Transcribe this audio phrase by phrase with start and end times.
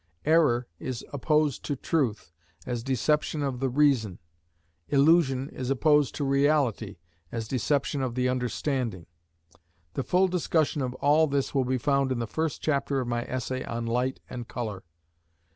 [0.25, 2.31] Error is opposed to truth,
[2.65, 4.17] as deception of the reason:
[4.87, 6.97] illusion is opposed to reality,
[7.31, 9.05] as deception of the understanding.
[9.93, 13.25] The full discussion of all this will be found in the first chapter of my
[13.25, 14.81] essay on Light and Colour.